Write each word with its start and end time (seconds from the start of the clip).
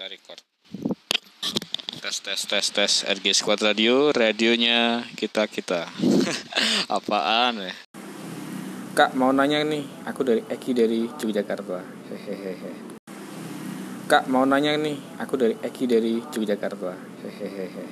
kita 0.00 0.16
record 0.16 0.40
tes 2.00 2.16
tes 2.24 2.40
tes 2.48 2.66
tes 2.72 2.92
RG 3.04 3.36
Squad 3.36 3.60
Radio 3.60 4.08
radionya 4.16 5.04
kita 5.12 5.44
kita 5.44 5.92
apaan 6.96 7.68
ya 7.68 7.74
Kak 8.96 9.12
mau 9.12 9.28
nanya 9.28 9.60
nih, 9.60 9.84
aku 10.08 10.24
dari 10.24 10.40
Eki 10.40 10.70
dari 10.72 11.04
Yogyakarta. 11.04 11.78
Hehehe. 12.10 12.72
Kak 14.08 14.26
mau 14.26 14.42
nanya 14.48 14.74
nih, 14.80 14.96
aku 15.20 15.36
dari 15.36 15.54
Eki 15.60 15.84
dari 15.84 16.18
Yogyakarta. 16.18 16.96
Hehehe. 17.20 17.84